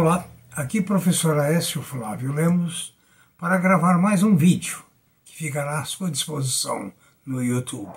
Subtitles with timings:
[0.00, 2.96] Olá, aqui professor Aécio Flávio Lemos
[3.36, 4.78] para gravar mais um vídeo
[5.24, 6.92] que ficará à sua disposição
[7.26, 7.92] no YouTube.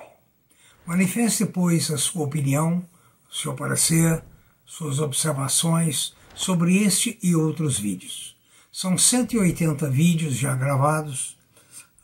[0.83, 2.83] Manifeste, pois, a sua opinião,
[3.31, 4.23] seu parecer,
[4.65, 8.35] suas observações sobre este e outros vídeos.
[8.71, 11.37] São 180 vídeos já gravados,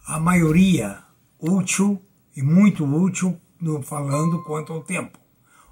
[0.05, 1.00] a maioria
[1.40, 1.99] útil
[2.35, 5.18] e muito útil no falando quanto ao tempo.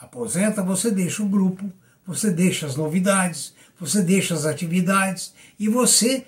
[0.00, 1.70] aposenta, você deixa o grupo,
[2.06, 6.26] você deixa as novidades, você deixa as atividades e você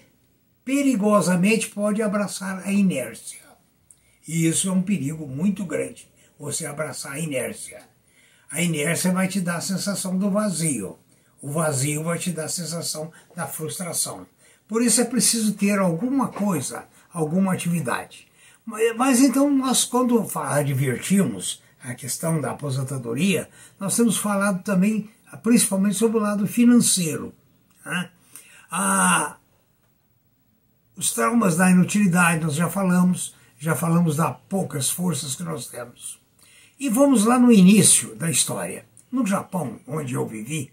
[0.64, 3.40] perigosamente pode abraçar a inércia.
[4.26, 7.82] E isso é um perigo muito grande, você abraçar a inércia.
[8.50, 10.98] A inércia vai te dar a sensação do vazio.
[11.40, 14.26] O vazio vai te dar a sensação da frustração.
[14.68, 18.29] Por isso é preciso ter alguma coisa, alguma atividade.
[18.64, 23.48] Mas, então nós, quando advertimos a questão da aposentadoria,
[23.78, 25.10] nós temos falado também,
[25.42, 27.34] principalmente sobre o lado financeiro.
[27.84, 28.10] Né?
[28.70, 29.36] Ah,
[30.96, 36.20] os traumas da inutilidade, nós já falamos, já falamos das poucas forças que nós temos.
[36.78, 38.86] E vamos lá no início da história.
[39.10, 40.72] No Japão, onde eu vivi,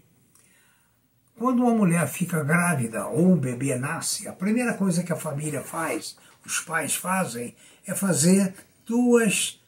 [1.38, 5.62] quando uma mulher fica grávida ou o bebê nasce, a primeira coisa que a família
[5.62, 7.54] faz, os pais fazem,
[7.88, 8.54] é fazer
[8.86, 9.58] duas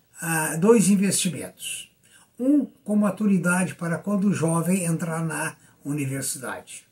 [0.58, 1.90] dois investimentos.
[2.38, 6.84] Um com maturidade para quando o jovem entrar na universidade.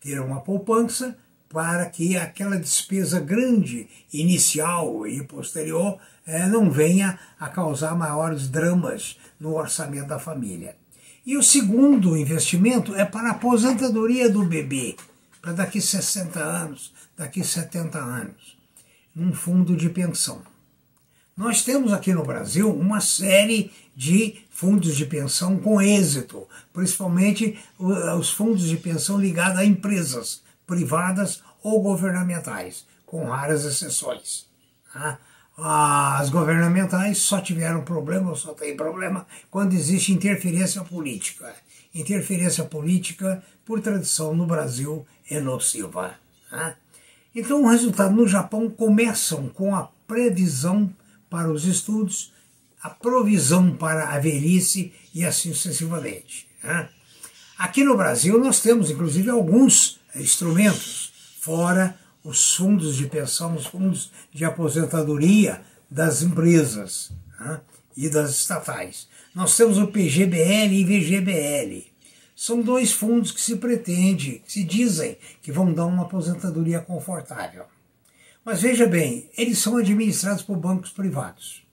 [0.00, 1.16] Ter uma poupança
[1.48, 9.18] para que aquela despesa grande, inicial e posterior, eh, não venha a causar maiores dramas
[9.40, 10.76] no orçamento da família.
[11.24, 14.94] E o segundo investimento é para a aposentadoria do bebê,
[15.40, 18.58] para daqui 60 anos, daqui 70 anos,
[19.14, 20.42] num fundo de pensão.
[21.38, 28.28] Nós temos aqui no Brasil uma série de fundos de pensão com êxito, principalmente os
[28.32, 34.46] fundos de pensão ligados a empresas privadas ou governamentais, com raras exceções.
[34.92, 35.20] Tá?
[35.56, 41.54] As governamentais só tiveram problema, ou só tem problema, quando existe interferência política.
[41.94, 46.14] Interferência política, por tradição no Brasil, é nociva.
[46.50, 46.74] Tá?
[47.32, 50.92] Então, o resultado no Japão começam com a previsão
[51.30, 52.32] para os estudos,
[52.82, 56.48] a provisão para a velhice e assim sucessivamente.
[56.62, 56.88] Né?
[57.58, 64.12] Aqui no Brasil nós temos inclusive alguns instrumentos, fora os fundos de pensão, os fundos
[64.32, 67.10] de aposentadoria das empresas
[67.40, 67.60] né?
[67.96, 69.08] e das estatais.
[69.34, 71.86] Nós temos o PGBL e VGBL.
[72.34, 77.64] São dois fundos que se pretende, que se dizem que vão dar uma aposentadoria confortável.
[78.48, 81.66] Mas veja bem, eles são administrados por bancos privados.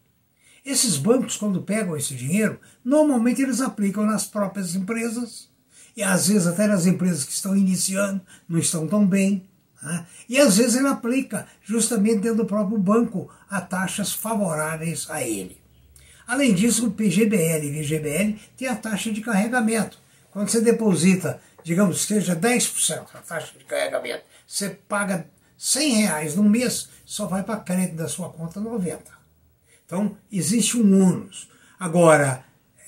[0.66, 5.48] Esses bancos, quando pegam esse dinheiro, normalmente eles aplicam nas próprias empresas,
[5.96, 9.48] e às vezes até nas empresas que estão iniciando, não estão tão bem.
[9.82, 10.06] Né?
[10.28, 15.58] E às vezes ele aplica justamente dentro do próprio banco a taxas favoráveis a ele.
[16.28, 19.98] Além disso, o PGBL e VGBL tem a taxa de carregamento.
[20.30, 25.26] Quando você deposita, digamos que seja 10% a taxa de carregamento, você paga
[25.58, 29.04] 100 reais no mês só vai para crédito da sua conta 90.
[29.86, 31.50] Então, existe um ônus.
[31.80, 32.44] Agora,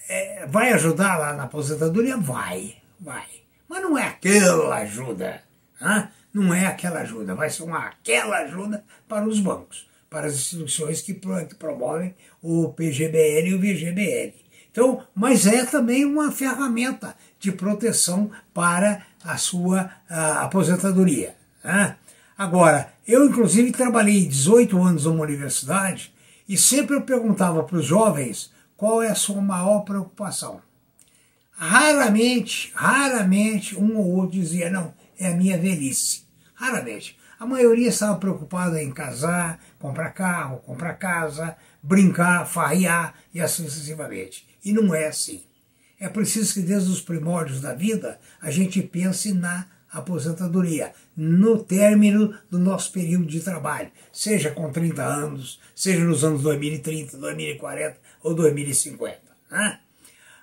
[0.10, 2.18] é, vai ajudar lá na aposentadoria?
[2.18, 3.28] Vai, vai.
[3.68, 5.44] Mas não é aquela ajuda.
[5.82, 6.08] Hein?
[6.34, 7.36] Não é aquela ajuda.
[7.36, 13.50] Vai ser uma aquela ajuda para os bancos, para as instituições que promovem o PGBL
[13.50, 14.34] e o VGBL.
[14.72, 21.36] Então, mas é também uma ferramenta de proteção para a sua a aposentadoria.
[21.64, 21.98] Né?
[22.38, 26.14] Agora, eu inclusive trabalhei 18 anos numa universidade
[26.48, 30.62] e sempre eu perguntava para os jovens qual é a sua maior preocupação.
[31.52, 36.26] Raramente, raramente um ou outro dizia, não, é a minha velhice.
[36.54, 37.18] Raramente.
[37.40, 44.48] A maioria estava preocupada em casar, comprar carro, comprar casa, brincar, farrear e assim sucessivamente.
[44.64, 45.44] E não é assim.
[46.00, 49.66] É preciso que desde os primórdios da vida a gente pense na
[49.98, 56.42] aposentadoria, no término do nosso período de trabalho, seja com 30 anos, seja nos anos
[56.44, 59.20] 2030, 2040 ou 2050.
[59.52, 59.80] Né?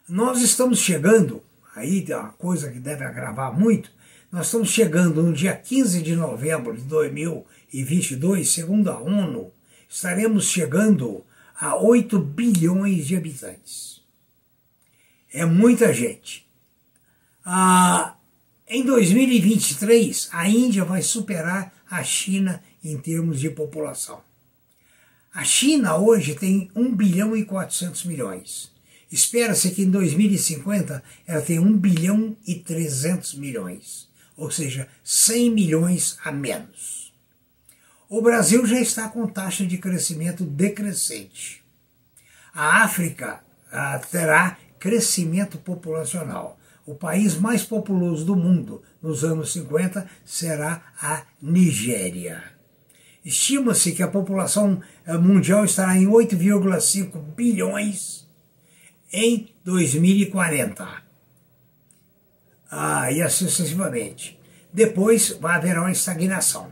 [0.09, 1.43] Nós estamos chegando,
[1.75, 3.91] aí é uma coisa que deve agravar muito,
[4.31, 9.53] nós estamos chegando no dia 15 de novembro de 2022, segundo a ONU,
[9.89, 11.25] estaremos chegando
[11.57, 14.03] a 8 bilhões de habitantes.
[15.33, 16.47] É muita gente.
[17.45, 18.17] Ah,
[18.69, 24.23] em 2023, a Índia vai superar a China em termos de população.
[25.35, 28.73] A China hoje tem 1 bilhão e 400 milhões.
[29.11, 36.17] Espera-se que em 2050 ela tenha 1 bilhão e 300 milhões, ou seja, 100 milhões
[36.25, 37.13] a menos.
[38.09, 41.63] O Brasil já está com taxa de crescimento decrescente.
[42.55, 46.59] A África ah, terá crescimento populacional.
[46.87, 52.43] O país mais populoso do mundo nos anos 50 será a Nigéria.
[53.25, 58.29] Estima-se que a população eh, mundial estará em 8,5 bilhões
[59.11, 60.87] em 2040.
[62.71, 64.39] Ah, e assim sucessivamente.
[64.73, 66.71] Depois vai haver uma estagnação.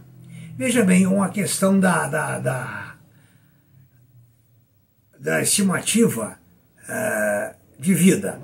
[0.57, 2.95] Veja bem, uma questão da, da, da,
[5.19, 6.39] da estimativa
[6.83, 8.41] uh, de vida.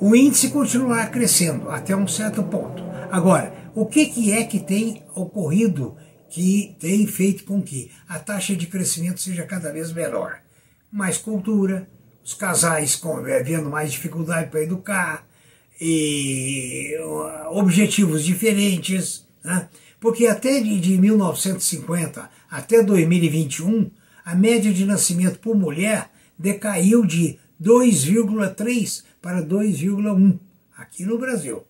[0.00, 2.82] O índice continuará crescendo até um certo ponto.
[3.10, 5.96] Agora, o que, que é que tem ocorrido
[6.30, 10.38] que tem feito com que a taxa de crescimento seja cada vez menor?
[10.90, 11.88] Mais cultura,
[12.24, 15.26] os casais eh, vendo mais dificuldade para educar,
[15.80, 16.96] e
[17.50, 19.68] objetivos diferentes, né?
[20.00, 23.90] porque até de 1950 até 2021,
[24.24, 30.38] a média de nascimento por mulher decaiu de 2,3 para 2,1
[30.76, 31.64] aqui no Brasil.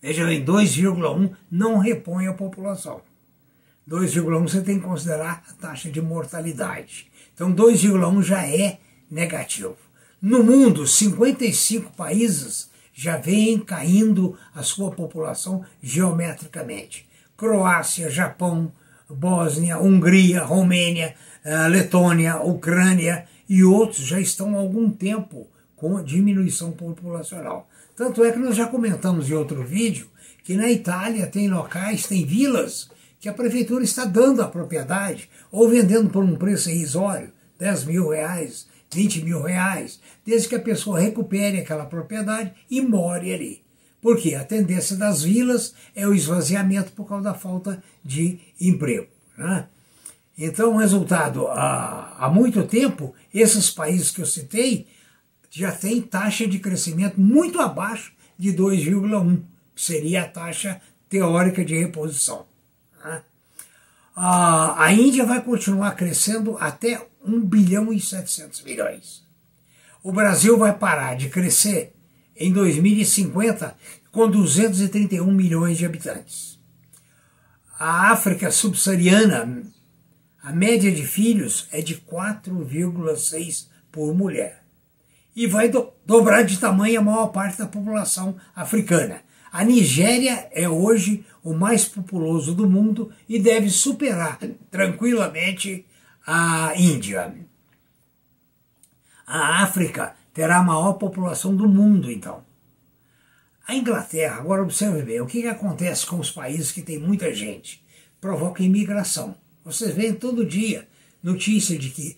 [0.00, 3.02] Veja bem, 2,1 não repõe a população.
[3.88, 7.10] 2,1 você tem que considerar a taxa de mortalidade.
[7.34, 8.78] Então 2,1 já é
[9.10, 9.76] negativo.
[10.20, 17.08] No mundo, 55 países já vêm caindo a sua população geometricamente.
[17.36, 18.70] Croácia, Japão,
[19.08, 21.14] Bósnia, Hungria, Romênia,
[21.44, 25.46] eh, Letônia, Ucrânia e outros já estão há algum tempo
[25.76, 27.68] com diminuição populacional.
[27.94, 30.08] Tanto é que nós já comentamos em outro vídeo
[30.42, 32.88] que na Itália tem locais, tem vilas
[33.20, 38.08] que a prefeitura está dando a propriedade ou vendendo por um preço irrisório, 10 mil
[38.08, 43.62] reais, 20 mil reais, desde que a pessoa recupere aquela propriedade e more ali.
[44.00, 49.08] Porque a tendência das vilas é o esvaziamento por causa da falta de emprego.
[49.36, 49.68] Né?
[50.36, 54.86] Então, resultado, há, há muito tempo, esses países que eu citei
[55.50, 59.42] já têm taxa de crescimento muito abaixo de 2,1,
[59.74, 62.46] que seria a taxa teórica de reposição.
[63.04, 63.22] Né?
[64.16, 69.22] A, a Índia vai continuar crescendo até 1 bilhão e 700 milhões.
[70.02, 71.94] O Brasil vai parar de crescer
[72.34, 73.76] em 2050
[74.10, 76.58] com 231 milhões de habitantes.
[77.78, 79.62] A África subsaariana
[80.42, 84.64] a média de filhos é de 4,6 por mulher.
[85.36, 89.22] E vai do, dobrar de tamanho a maior parte da população africana.
[89.52, 94.38] A Nigéria é hoje o mais populoso do mundo e deve superar
[94.70, 95.86] tranquilamente
[96.26, 97.34] a Índia.
[99.24, 102.44] A África terá a maior população do mundo, então.
[103.66, 107.32] A Inglaterra, agora observe bem, o que, que acontece com os países que têm muita
[107.32, 107.82] gente?
[108.20, 109.36] Provoca imigração.
[109.64, 110.88] Vocês veem todo dia
[111.22, 112.16] notícia de que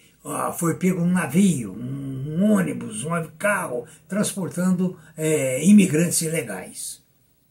[0.58, 7.02] foi pego um navio, um, um ônibus, um carro transportando é, imigrantes ilegais.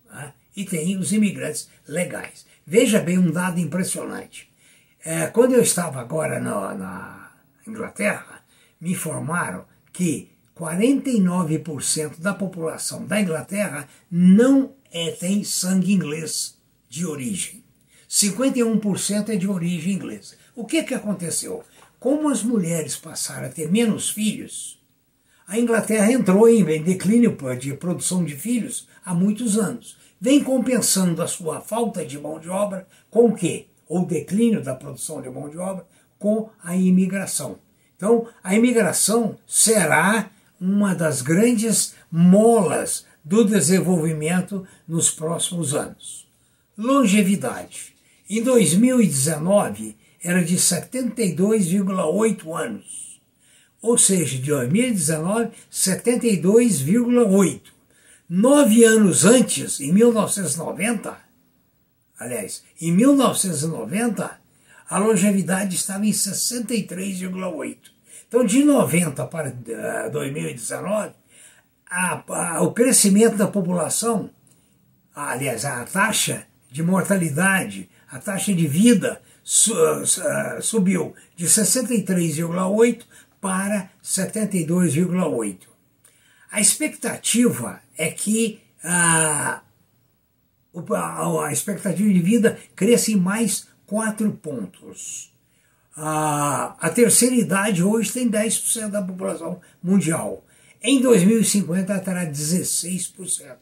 [0.07, 0.33] Tá?
[0.55, 2.45] E tem os imigrantes legais.
[2.65, 4.51] Veja bem um dado impressionante.
[5.05, 7.31] É, quando eu estava agora na, na
[7.67, 8.43] Inglaterra,
[8.79, 16.57] me informaram que 49% da população da Inglaterra não é, tem sangue inglês
[16.89, 17.62] de origem.
[18.13, 20.35] 51% é de origem inglesa.
[20.55, 21.63] O que, que aconteceu?
[21.99, 24.79] Como as mulheres passaram a ter menos filhos,
[25.47, 29.97] a Inglaterra entrou em declínio de produção de filhos há muitos anos.
[30.21, 33.65] Vem compensando a sua falta de mão de obra com o quê?
[33.89, 35.83] O declínio da produção de mão de obra
[36.19, 37.57] com a imigração.
[37.97, 40.29] Então, a imigração será
[40.61, 46.27] uma das grandes molas do desenvolvimento nos próximos anos.
[46.77, 47.92] Longevidade.
[48.29, 53.19] Em 2019, era de 72,8 anos.
[53.81, 57.61] Ou seja, de 2019, 72,8.
[58.29, 61.17] Nove anos antes, em 1990,
[62.17, 64.39] aliás, em 1990,
[64.89, 67.77] a longevidade estava em 63,8.
[68.27, 69.53] Então, de 90 para
[70.11, 71.13] 2019, eh,
[71.89, 74.29] a, a, o crescimento da população,
[75.13, 83.01] aliás, a taxa de mortalidade, a taxa de vida su, uh, subiu de 63,8
[83.41, 85.57] para 72,8.
[86.51, 89.59] A expectativa é que uh,
[91.41, 95.33] a expectativa de vida cresça em mais 4 pontos.
[95.97, 100.45] Uh, a terceira idade hoje tem 10% da população mundial.
[100.83, 103.55] Em 2050 terá 16%.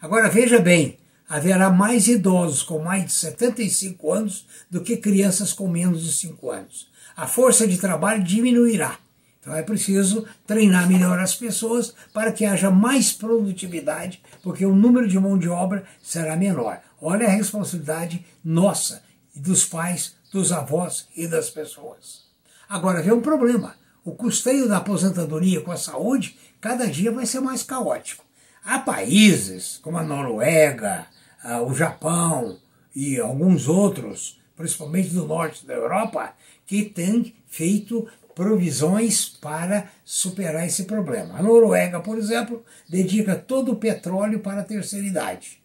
[0.00, 0.96] Agora veja bem,
[1.28, 6.50] haverá mais idosos com mais de 75 anos do que crianças com menos de 5
[6.50, 6.88] anos.
[7.16, 8.98] A força de trabalho diminuirá.
[9.40, 15.06] Então é preciso treinar melhor as pessoas para que haja mais produtividade, porque o número
[15.06, 16.80] de mão de obra será menor.
[17.00, 19.02] Olha a responsabilidade nossa,
[19.34, 22.22] dos pais, dos avós e das pessoas.
[22.66, 23.76] Agora vem um problema.
[24.02, 28.24] O custeio da aposentadoria com a saúde cada dia vai ser mais caótico.
[28.64, 31.06] Há países como a Noruega,
[31.44, 32.58] ah, o Japão
[32.96, 36.34] e alguns outros, principalmente do norte da Europa,
[36.66, 41.38] que têm feito provisões para superar esse problema.
[41.38, 45.62] A Noruega, por exemplo, dedica todo o petróleo para a terceira idade.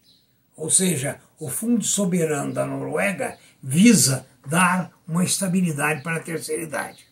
[0.56, 7.06] Ou seja, o Fundo Soberano da Noruega visa dar uma estabilidade para a terceira idade.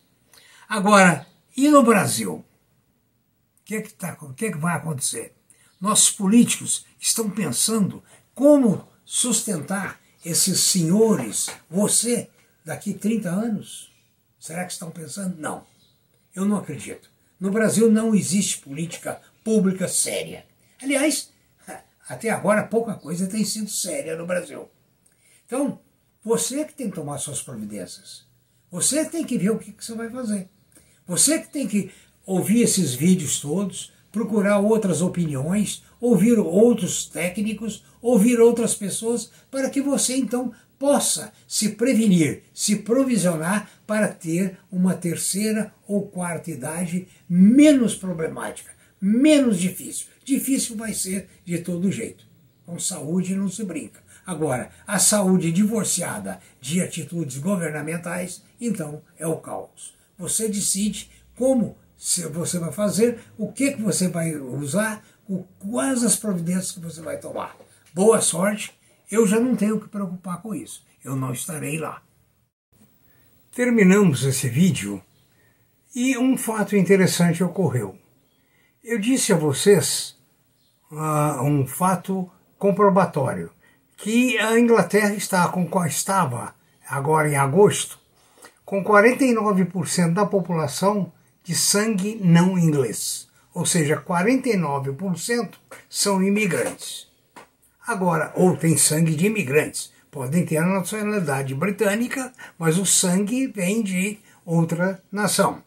[0.67, 1.25] Agora,
[1.57, 2.35] e no Brasil?
[2.35, 2.45] O
[3.65, 5.33] que, é que, tá, que, é que vai acontecer?
[5.79, 8.03] Nossos políticos estão pensando
[8.39, 12.29] como sustentar esses senhores, você,
[12.63, 13.93] daqui 30 anos?
[14.39, 15.35] Será que estão pensando?
[15.37, 15.65] Não.
[16.33, 17.11] Eu não acredito.
[17.37, 20.45] No Brasil não existe política pública séria.
[20.81, 21.33] Aliás,
[22.07, 24.69] até agora pouca coisa tem sido séria no Brasil.
[25.45, 25.77] Então,
[26.23, 28.25] você que tem que tomar suas providências.
[28.71, 30.47] Você tem que ver o que, você vai fazer.
[31.05, 31.91] Você que tem que
[32.25, 39.81] ouvir esses vídeos todos, procurar outras opiniões, ouvir outros técnicos, ouvir outras pessoas, para que
[39.81, 47.95] você então possa se prevenir, se provisionar para ter uma terceira ou quarta idade menos
[47.95, 50.07] problemática, menos difícil.
[50.23, 52.23] Difícil vai ser de todo jeito.
[52.65, 53.99] Com saúde não se brinca.
[54.25, 59.95] Agora, a saúde divorciada de atitudes governamentais, então é o caos.
[60.17, 61.77] Você decide como
[62.31, 65.03] você vai fazer, o que, que você vai usar,
[65.59, 67.57] quais as providências que você vai tomar.
[67.93, 68.73] Boa sorte,
[69.11, 72.01] eu já não tenho que preocupar com isso, eu não estarei lá.
[73.53, 75.03] Terminamos esse vídeo
[75.93, 77.97] e um fato interessante ocorreu.
[78.81, 80.17] Eu disse a vocês
[80.89, 83.51] uh, um fato comprobatório,
[83.97, 86.55] que a Inglaterra está com, estava,
[86.87, 87.99] agora em agosto,
[88.63, 91.11] com 49% da população
[91.49, 95.55] de sangue não inglês, ou seja, 49%
[95.89, 97.07] são imigrantes.
[97.87, 103.81] Agora, ou tem sangue de imigrantes, podem ter a nacionalidade britânica, mas o sangue vem
[103.81, 105.63] de outra nação.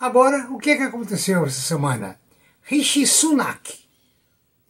[0.00, 2.18] Agora, o que, é que aconteceu essa semana?
[2.62, 3.78] Rishi Sunak,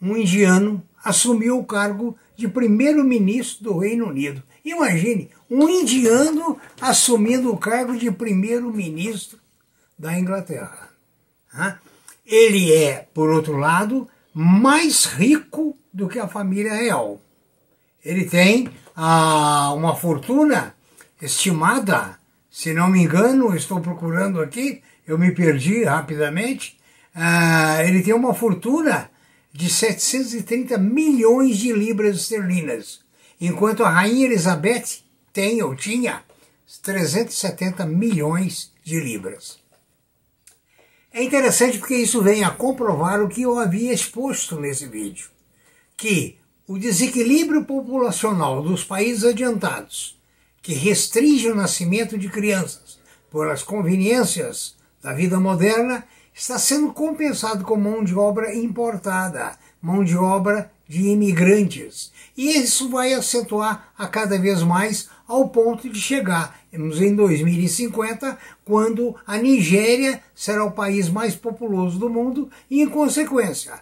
[0.01, 4.43] um indiano, assumiu o cargo de primeiro-ministro do Reino Unido.
[4.65, 9.39] Imagine, um indiano assumindo o cargo de primeiro-ministro
[9.97, 10.89] da Inglaterra.
[12.25, 17.21] Ele é, por outro lado, mais rico do que a família real.
[18.03, 20.75] Ele tem ah, uma fortuna
[21.21, 26.77] estimada, se não me engano, estou procurando aqui, eu me perdi rapidamente.
[27.15, 29.09] Ah, ele tem uma fortuna
[29.51, 32.99] de 730 milhões de libras esterlinas,
[33.41, 34.99] enquanto a rainha Elizabeth
[35.33, 36.21] tem ou tinha
[36.83, 39.59] 370 milhões de libras.
[41.17, 45.29] É interessante porque isso vem a comprovar o que eu havia exposto nesse vídeo,
[45.97, 50.15] que o desequilíbrio populacional dos países adiantados,
[50.61, 52.99] que restringe o nascimento de crianças
[53.31, 56.05] por as conveniências da vida moderna,
[56.35, 62.11] está sendo compensado com mão de obra importada, mão de obra de imigrantes.
[62.37, 69.15] E isso vai acentuar a cada vez mais ao ponto de chegar em 2050, quando
[69.25, 73.73] a Nigéria será o país mais populoso do mundo e, em consequência,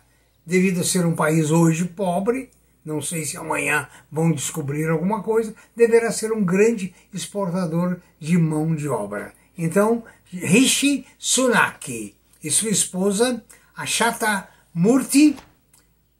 [0.46, 2.50] devido a ser um país hoje pobre,
[2.84, 8.75] não sei se amanhã vão descobrir alguma coisa, deverá ser um grande exportador de mão
[8.75, 9.34] de obra.
[9.58, 13.44] Então, Rishi Sunak e sua esposa,
[13.75, 15.36] Achata Murti,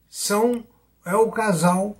[0.08, 0.64] são
[1.04, 1.96] é o casal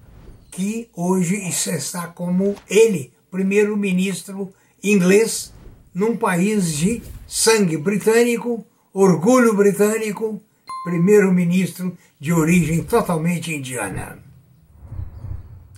[0.51, 4.53] que hoje está como ele, primeiro-ministro
[4.83, 5.53] inglês,
[5.95, 10.43] num país de sangue britânico, orgulho britânico,
[10.85, 14.19] primeiro-ministro de origem totalmente indiana.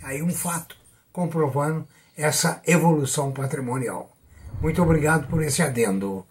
[0.03, 0.77] Aí um fato
[1.13, 1.87] comprovando
[2.17, 4.17] essa evolução patrimonial.
[4.61, 6.27] Muito obrigado por esse adendo.